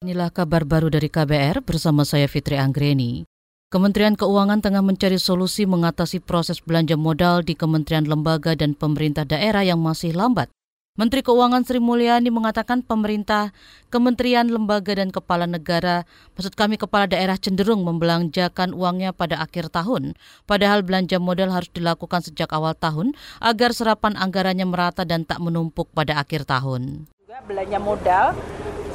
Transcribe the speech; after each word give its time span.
Inilah 0.00 0.32
kabar 0.32 0.64
baru 0.64 0.88
dari 0.88 1.12
KBR 1.12 1.60
bersama 1.60 2.08
saya 2.08 2.24
Fitri 2.24 2.56
Anggreni. 2.56 3.28
Kementerian 3.68 4.16
Keuangan 4.16 4.64
tengah 4.64 4.80
mencari 4.80 5.20
solusi 5.20 5.68
mengatasi 5.68 6.24
proses 6.24 6.56
belanja 6.64 6.96
modal 6.96 7.44
di 7.44 7.52
kementerian 7.52 8.08
lembaga 8.08 8.56
dan 8.56 8.72
pemerintah 8.72 9.28
daerah 9.28 9.60
yang 9.60 9.76
masih 9.76 10.16
lambat. 10.16 10.48
Menteri 10.96 11.20
Keuangan 11.20 11.68
Sri 11.68 11.84
Mulyani 11.84 12.32
mengatakan 12.32 12.80
pemerintah, 12.80 13.52
kementerian, 13.92 14.48
lembaga, 14.48 14.96
dan 14.96 15.12
kepala 15.12 15.44
negara, 15.44 16.08
maksud 16.32 16.56
kami 16.56 16.80
kepala 16.80 17.04
daerah 17.04 17.36
cenderung 17.36 17.84
membelanjakan 17.84 18.72
uangnya 18.72 19.12
pada 19.12 19.44
akhir 19.44 19.68
tahun. 19.68 20.16
Padahal 20.48 20.80
belanja 20.80 21.20
modal 21.20 21.52
harus 21.52 21.68
dilakukan 21.76 22.24
sejak 22.24 22.48
awal 22.56 22.72
tahun 22.72 23.12
agar 23.44 23.76
serapan 23.76 24.16
anggarannya 24.16 24.64
merata 24.64 25.04
dan 25.04 25.28
tak 25.28 25.44
menumpuk 25.44 25.92
pada 25.92 26.16
akhir 26.24 26.48
tahun. 26.48 27.04
Belanja 27.44 27.76
modal 27.76 28.32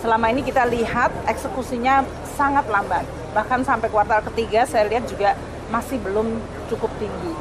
selama 0.05 0.29
ini 0.29 0.45
kita 0.45 0.69
lihat 0.69 1.09
eksekusinya 1.25 2.05
sangat 2.37 2.69
lambat. 2.69 3.01
Bahkan 3.33 3.65
sampai 3.65 3.89
kuartal 3.89 4.21
ketiga 4.29 4.61
saya 4.69 4.85
lihat 4.85 5.09
juga 5.09 5.33
masih 5.73 5.97
belum 5.97 6.37
cukup 6.69 6.93
tinggi. 7.01 7.33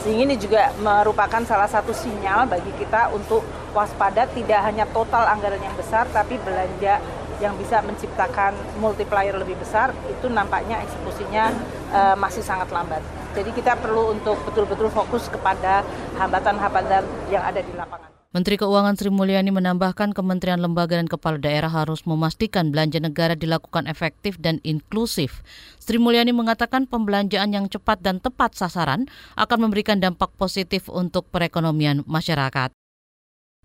Sehingga 0.00 0.32
ini 0.32 0.36
juga 0.40 0.72
merupakan 0.80 1.44
salah 1.44 1.68
satu 1.68 1.92
sinyal 1.92 2.48
bagi 2.48 2.72
kita 2.80 3.12
untuk 3.12 3.44
waspada 3.76 4.24
tidak 4.32 4.64
hanya 4.64 4.88
total 4.96 5.28
anggaran 5.28 5.60
yang 5.60 5.76
besar 5.76 6.08
tapi 6.08 6.40
belanja 6.40 6.96
yang 7.36 7.52
bisa 7.60 7.84
menciptakan 7.84 8.56
multiplier 8.80 9.36
lebih 9.36 9.60
besar 9.60 9.92
itu 10.08 10.32
nampaknya 10.32 10.80
eksekusinya 10.88 11.52
uh, 11.92 12.16
masih 12.16 12.40
sangat 12.40 12.72
lambat. 12.72 13.04
Jadi 13.36 13.52
kita 13.52 13.76
perlu 13.76 14.16
untuk 14.16 14.40
betul-betul 14.48 14.88
fokus 14.88 15.28
kepada 15.28 15.84
hambatan-hambatan 16.16 17.04
yang 17.28 17.44
ada 17.44 17.60
di 17.60 17.76
lapangan. 17.76 18.15
Menteri 18.36 18.60
Keuangan 18.60 19.00
Sri 19.00 19.08
Mulyani 19.08 19.48
menambahkan 19.48 20.12
kementerian 20.12 20.60
lembaga 20.60 21.00
dan 21.00 21.08
kepala 21.08 21.40
daerah 21.40 21.72
harus 21.72 22.04
memastikan 22.04 22.68
belanja 22.68 23.00
negara 23.00 23.32
dilakukan 23.32 23.88
efektif 23.88 24.36
dan 24.36 24.60
inklusif. 24.60 25.40
Sri 25.80 25.96
Mulyani 25.96 26.36
mengatakan 26.36 26.84
pembelanjaan 26.84 27.56
yang 27.56 27.64
cepat 27.72 28.04
dan 28.04 28.20
tepat 28.20 28.52
sasaran 28.52 29.08
akan 29.40 29.58
memberikan 29.64 30.04
dampak 30.04 30.36
positif 30.36 30.92
untuk 30.92 31.24
perekonomian 31.32 32.04
masyarakat. 32.04 32.76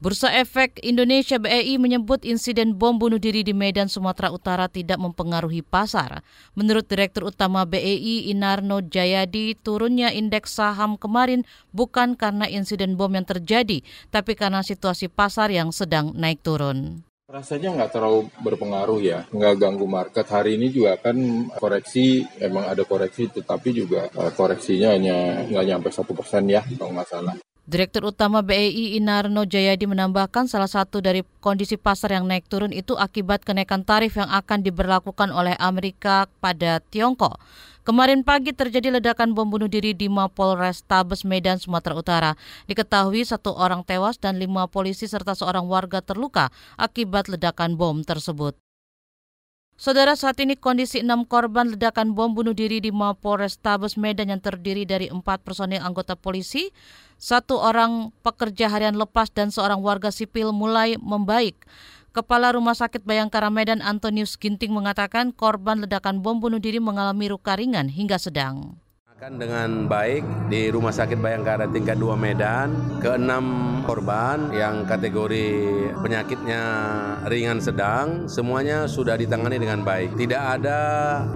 Bursa 0.01 0.33
Efek 0.33 0.81
Indonesia 0.81 1.37
BEI 1.37 1.77
menyebut 1.77 2.25
insiden 2.25 2.73
bom 2.73 2.97
bunuh 2.97 3.21
diri 3.21 3.45
di 3.45 3.53
Medan, 3.53 3.85
Sumatera 3.85 4.33
Utara 4.33 4.65
tidak 4.65 4.97
mempengaruhi 4.97 5.61
pasar. 5.61 6.25
Menurut 6.57 6.89
Direktur 6.89 7.29
Utama 7.29 7.69
BEI 7.69 8.33
Inarno 8.33 8.81
Jayadi, 8.81 9.53
turunnya 9.61 10.09
indeks 10.09 10.57
saham 10.57 10.97
kemarin 10.97 11.45
bukan 11.69 12.17
karena 12.17 12.49
insiden 12.49 12.97
bom 12.97 13.13
yang 13.13 13.29
terjadi, 13.29 13.85
tapi 14.09 14.33
karena 14.33 14.65
situasi 14.65 15.05
pasar 15.05 15.53
yang 15.53 15.69
sedang 15.69 16.17
naik 16.17 16.41
turun. 16.41 17.05
Rasanya 17.29 17.69
nggak 17.77 17.93
terlalu 17.93 18.25
berpengaruh 18.41 19.05
ya, 19.05 19.29
nggak 19.29 19.53
ganggu 19.61 19.85
market. 19.85 20.25
Hari 20.25 20.57
ini 20.57 20.73
juga 20.73 20.97
kan 20.97 21.13
koreksi, 21.61 22.25
emang 22.41 22.65
ada 22.65 22.81
koreksi, 22.89 23.29
tetapi 23.29 23.69
juga 23.69 24.09
eh, 24.09 24.33
koreksinya 24.33 24.97
hanya 24.97 25.45
nggak 25.45 25.65
nyampe 25.69 25.93
satu 25.93 26.17
persen 26.17 26.49
ya, 26.49 26.65
kalau 26.73 26.89
nggak 26.89 27.05
salah. 27.05 27.37
Direktur 27.71 28.03
Utama 28.11 28.43
BEI 28.43 28.99
Inarno 28.99 29.47
Jayadi 29.47 29.87
menambahkan 29.87 30.43
salah 30.51 30.67
satu 30.67 30.99
dari 30.99 31.23
kondisi 31.39 31.79
pasar 31.79 32.19
yang 32.19 32.27
naik 32.27 32.51
turun 32.51 32.75
itu 32.75 32.99
akibat 32.99 33.47
kenaikan 33.47 33.87
tarif 33.87 34.19
yang 34.19 34.27
akan 34.27 34.59
diberlakukan 34.59 35.31
oleh 35.31 35.55
Amerika 35.55 36.27
pada 36.43 36.83
Tiongkok. 36.91 37.39
Kemarin 37.87 38.27
pagi 38.27 38.51
terjadi 38.51 38.99
ledakan 38.99 39.31
bom 39.31 39.47
bunuh 39.47 39.71
diri 39.71 39.95
di 39.95 40.11
Mapolres 40.11 40.83
Tabes 40.83 41.23
Medan, 41.23 41.63
Sumatera 41.63 41.95
Utara. 41.95 42.31
Diketahui 42.67 43.23
satu 43.23 43.55
orang 43.55 43.87
tewas 43.87 44.19
dan 44.19 44.35
lima 44.35 44.67
polisi 44.67 45.07
serta 45.07 45.31
seorang 45.31 45.63
warga 45.63 46.03
terluka 46.03 46.51
akibat 46.75 47.31
ledakan 47.31 47.79
bom 47.79 48.03
tersebut. 48.03 48.51
Saudara 49.81 50.13
saat 50.13 50.37
ini 50.37 50.53
kondisi 50.53 51.01
enam 51.01 51.25
korban 51.25 51.73
ledakan 51.73 52.13
bom 52.13 52.29
bunuh 52.37 52.53
diri 52.53 52.77
di 52.77 52.93
Mapolres 52.93 53.57
Tabes 53.57 53.97
Medan 53.97 54.29
yang 54.29 54.37
terdiri 54.37 54.85
dari 54.85 55.09
empat 55.09 55.41
personil 55.41 55.81
anggota 55.81 56.13
polisi, 56.13 56.69
satu 57.17 57.57
orang 57.57 58.13
pekerja 58.21 58.69
harian 58.69 58.93
lepas 58.93 59.33
dan 59.33 59.49
seorang 59.49 59.81
warga 59.81 60.13
sipil 60.13 60.53
mulai 60.53 61.01
membaik. 61.01 61.57
Kepala 62.13 62.53
Rumah 62.53 62.77
Sakit 62.77 63.01
Bayangkara 63.09 63.49
Medan 63.49 63.81
Antonius 63.81 64.37
Ginting 64.37 64.69
mengatakan 64.69 65.33
korban 65.33 65.81
ledakan 65.81 66.21
bom 66.21 66.37
bunuh 66.37 66.61
diri 66.61 66.77
mengalami 66.77 67.33
luka 67.33 67.57
ringan 67.57 67.89
hingga 67.89 68.21
sedang 68.21 68.77
dengan 69.29 69.85
baik 69.85 70.49
di 70.49 70.73
Rumah 70.73 70.89
Sakit 70.89 71.21
Bayangkara 71.21 71.69
tingkat 71.69 72.01
2 72.01 72.17
Medan, 72.17 72.97
keenam 73.05 73.77
korban 73.85 74.49
yang 74.49 74.81
kategori 74.89 75.53
penyakitnya 76.01 76.63
ringan 77.29 77.61
sedang, 77.61 78.25
semuanya 78.25 78.89
sudah 78.89 79.13
ditangani 79.13 79.61
dengan 79.61 79.85
baik. 79.85 80.17
Tidak 80.17 80.41
ada 80.41 80.79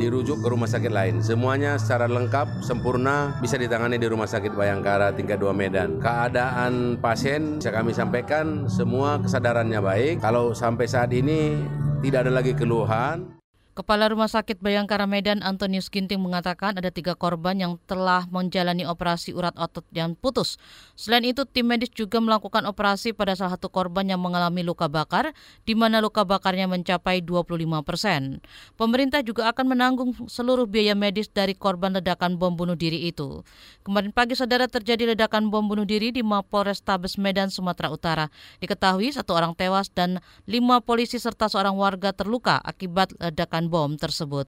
dirujuk 0.02 0.42
ke 0.42 0.48
rumah 0.50 0.66
sakit 0.66 0.90
lain. 0.90 1.22
Semuanya 1.22 1.78
secara 1.78 2.10
lengkap, 2.10 2.66
sempurna 2.66 3.38
bisa 3.38 3.54
ditangani 3.62 4.02
di 4.02 4.10
Rumah 4.10 4.26
Sakit 4.26 4.58
Bayangkara 4.58 5.14
tingkat 5.14 5.38
2 5.38 5.54
Medan. 5.54 6.02
Keadaan 6.02 6.98
pasien 6.98 7.62
bisa 7.62 7.70
kami 7.70 7.94
sampaikan 7.94 8.66
semua 8.66 9.22
kesadarannya 9.22 9.78
baik. 9.78 10.26
Kalau 10.26 10.58
sampai 10.58 10.90
saat 10.90 11.14
ini 11.14 11.54
tidak 12.02 12.26
ada 12.26 12.34
lagi 12.34 12.58
keluhan. 12.58 13.45
Kepala 13.76 14.08
Rumah 14.08 14.32
Sakit 14.32 14.64
Bayangkara 14.64 15.04
Medan 15.04 15.44
Antonius 15.44 15.92
Ginting 15.92 16.24
mengatakan 16.24 16.80
ada 16.80 16.88
tiga 16.96 17.12
korban 17.12 17.60
yang 17.60 17.76
telah 17.92 18.24
menjalani 18.32 18.88
operasi 18.88 19.36
urat 19.36 19.52
otot 19.60 19.84
yang 19.92 20.16
putus. 20.16 20.56
Selain 20.96 21.28
itu, 21.28 21.44
tim 21.44 21.68
medis 21.68 21.92
juga 21.92 22.24
melakukan 22.24 22.64
operasi 22.72 23.12
pada 23.12 23.36
salah 23.36 23.60
satu 23.60 23.68
korban 23.68 24.08
yang 24.08 24.24
mengalami 24.24 24.64
luka 24.64 24.88
bakar, 24.88 25.36
di 25.68 25.76
mana 25.76 26.00
luka 26.00 26.24
bakarnya 26.24 26.72
mencapai 26.72 27.20
25 27.20 27.84
persen. 27.84 28.40
Pemerintah 28.80 29.20
juga 29.28 29.52
akan 29.52 29.76
menanggung 29.76 30.16
seluruh 30.24 30.72
biaya 30.72 30.96
medis 30.96 31.28
dari 31.28 31.52
korban 31.52 32.00
ledakan 32.00 32.40
bom 32.40 32.56
bunuh 32.56 32.80
diri 32.80 33.12
itu. 33.12 33.44
Kemarin 33.84 34.16
pagi, 34.16 34.40
saudara 34.40 34.72
terjadi 34.72 35.12
ledakan 35.12 35.52
bom 35.52 35.68
bunuh 35.68 35.84
diri 35.84 36.16
di 36.16 36.24
Mapolres 36.24 36.80
Tabes 36.80 37.20
Medan, 37.20 37.52
Sumatera 37.52 37.92
Utara. 37.92 38.26
Diketahui 38.64 39.12
satu 39.12 39.36
orang 39.36 39.52
tewas 39.52 39.92
dan 39.92 40.24
lima 40.48 40.80
polisi 40.80 41.20
serta 41.20 41.52
seorang 41.52 41.76
warga 41.76 42.16
terluka 42.16 42.64
akibat 42.64 43.12
ledakan 43.20 43.65
bom 43.68 43.98
tersebut. 44.00 44.48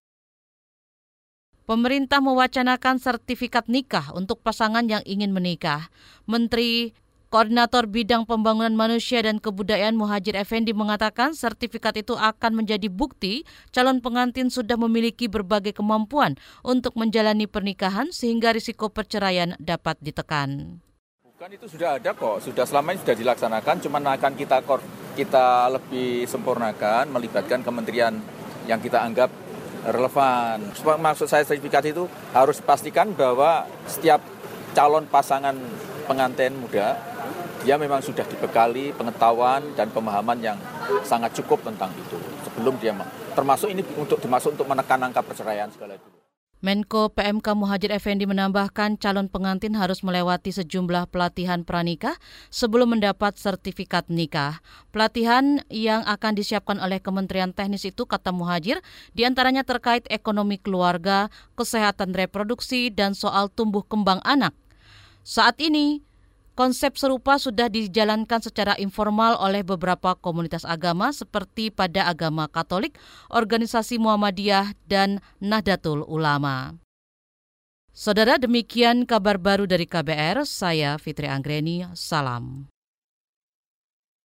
Pemerintah 1.68 2.24
mewacanakan 2.24 2.96
sertifikat 2.96 3.68
nikah 3.68 4.16
untuk 4.16 4.40
pasangan 4.40 4.88
yang 4.88 5.04
ingin 5.04 5.36
menikah. 5.36 5.92
Menteri 6.24 6.96
Koordinator 7.28 7.92
Bidang 7.92 8.24
Pembangunan 8.24 8.72
Manusia 8.72 9.20
dan 9.20 9.44
Kebudayaan 9.44 10.00
Muhajir 10.00 10.40
Effendi 10.40 10.72
mengatakan 10.72 11.36
sertifikat 11.36 12.00
itu 12.00 12.16
akan 12.16 12.64
menjadi 12.64 12.88
bukti 12.88 13.44
calon 13.76 14.00
pengantin 14.00 14.48
sudah 14.48 14.80
memiliki 14.80 15.28
berbagai 15.28 15.76
kemampuan 15.76 16.40
untuk 16.64 16.96
menjalani 16.96 17.44
pernikahan 17.44 18.16
sehingga 18.16 18.56
risiko 18.56 18.88
perceraian 18.88 19.60
dapat 19.60 20.00
ditekan. 20.00 20.80
Bukan 21.20 21.52
itu 21.52 21.68
sudah 21.68 22.00
ada 22.00 22.16
kok, 22.16 22.48
sudah 22.48 22.64
selama 22.64 22.96
ini 22.96 23.04
sudah 23.04 23.18
dilaksanakan, 23.20 23.76
cuman 23.84 24.04
akan 24.16 24.34
kita 24.40 24.64
kita 25.20 25.68
lebih 25.68 26.24
sempurnakan 26.32 27.12
melibatkan 27.12 27.60
Kementerian 27.60 28.24
yang 28.68 28.84
kita 28.84 29.00
anggap 29.00 29.32
relevan. 29.88 30.62
Maksud 30.84 31.32
saya 31.32 31.48
sertifikat 31.48 31.88
itu 31.88 32.06
harus 32.36 32.60
pastikan 32.60 33.16
bahwa 33.16 33.64
setiap 33.88 34.20
calon 34.76 35.08
pasangan 35.08 35.56
pengantin 36.06 36.54
muda 36.60 37.00
dia 37.66 37.76
memang 37.76 38.00
sudah 38.00 38.24
dibekali 38.24 38.96
pengetahuan 38.96 39.76
dan 39.76 39.92
pemahaman 39.92 40.40
yang 40.40 40.58
sangat 41.04 41.36
cukup 41.36 41.60
tentang 41.68 41.92
itu 42.00 42.16
sebelum 42.48 42.80
dia 42.80 42.96
termasuk 43.36 43.68
ini 43.70 43.84
untuk 44.00 44.22
dimasuk 44.24 44.56
untuk 44.56 44.70
menekan 44.70 45.04
angka 45.04 45.20
perceraian 45.20 45.68
segala 45.68 46.00
itu. 46.00 46.17
Menko 46.58 47.14
PMK 47.14 47.54
Muhajir 47.54 47.94
Effendi 47.94 48.26
menambahkan 48.26 48.98
calon 48.98 49.30
pengantin 49.30 49.78
harus 49.78 50.02
melewati 50.02 50.50
sejumlah 50.50 51.06
pelatihan 51.14 51.62
pranikah 51.62 52.18
sebelum 52.50 52.98
mendapat 52.98 53.38
sertifikat 53.38 54.10
nikah. 54.10 54.58
Pelatihan 54.90 55.62
yang 55.70 56.02
akan 56.10 56.34
disiapkan 56.34 56.82
oleh 56.82 56.98
Kementerian 56.98 57.54
Teknis 57.54 57.86
itu 57.86 58.10
kata 58.10 58.34
Muhajir 58.34 58.82
di 59.14 59.22
antaranya 59.22 59.62
terkait 59.62 60.10
ekonomi 60.10 60.58
keluarga, 60.58 61.30
kesehatan 61.54 62.18
reproduksi, 62.18 62.90
dan 62.90 63.14
soal 63.14 63.54
tumbuh 63.54 63.86
kembang 63.86 64.18
anak. 64.26 64.58
Saat 65.22 65.62
ini 65.62 66.07
Konsep 66.58 66.98
serupa 66.98 67.38
sudah 67.38 67.70
dijalankan 67.70 68.42
secara 68.42 68.74
informal 68.82 69.38
oleh 69.38 69.62
beberapa 69.62 70.18
komunitas 70.18 70.66
agama 70.66 71.14
seperti 71.14 71.70
pada 71.70 72.10
agama 72.10 72.50
Katolik, 72.50 72.98
organisasi 73.30 74.02
Muhammadiyah, 74.02 74.74
dan 74.90 75.22
Nahdlatul 75.38 76.02
Ulama. 76.10 76.74
Saudara 77.94 78.42
demikian 78.42 79.06
kabar 79.06 79.38
baru 79.38 79.70
dari 79.70 79.86
KBR, 79.86 80.50
saya 80.50 80.98
Fitri 80.98 81.30
Anggreni, 81.30 81.86
salam. 81.94 82.66